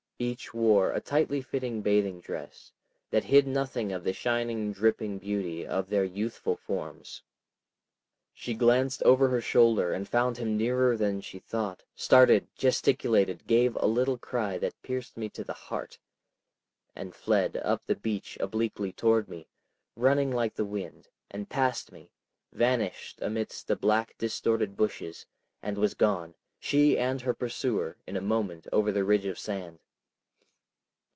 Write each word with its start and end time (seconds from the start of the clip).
Each 0.23 0.53
wore 0.53 0.91
a 0.91 1.01
tightly 1.01 1.41
fitting 1.41 1.81
bathing 1.81 2.19
dress 2.21 2.71
that 3.09 3.23
hid 3.23 3.47
nothing 3.47 3.91
of 3.91 4.03
the 4.03 4.13
shining, 4.13 4.71
dripping 4.71 5.17
beauty 5.17 5.65
of 5.65 5.89
their 5.89 6.03
youthful 6.03 6.55
forms. 6.57 7.23
She 8.31 8.53
glanced 8.53 9.01
over 9.01 9.29
her 9.29 9.41
shoulder 9.41 9.91
and 9.93 10.07
found 10.07 10.37
him 10.37 10.55
nearer 10.55 10.95
than 10.95 11.21
she 11.21 11.39
thought, 11.39 11.81
started, 11.95 12.45
gesticulated, 12.55 13.47
gave 13.47 13.75
a 13.77 13.87
little 13.87 14.19
cry 14.19 14.59
that 14.59 14.79
pierced 14.83 15.17
me 15.17 15.27
to 15.29 15.43
the 15.43 15.53
heart, 15.53 15.97
and 16.95 17.15
fled 17.15 17.57
up 17.57 17.81
the 17.87 17.95
beach 17.95 18.37
obliquely 18.39 18.91
toward 18.93 19.27
me, 19.27 19.47
running 19.95 20.29
like 20.29 20.53
the 20.53 20.63
wind, 20.65 21.07
and 21.31 21.49
passed 21.49 21.91
me, 21.91 22.11
vanished 22.51 23.17
amidst 23.23 23.65
the 23.67 23.75
black 23.75 24.15
distorted 24.19 24.77
bushes, 24.77 25.25
and 25.63 25.79
was 25.79 25.95
gone—she 25.95 26.95
and 26.95 27.21
her 27.21 27.33
pursuer, 27.33 27.97
in 28.05 28.15
a 28.15 28.21
moment, 28.21 28.67
over 28.71 28.91
the 28.91 29.03
ridge 29.03 29.25
of 29.25 29.39
sand. 29.39 29.79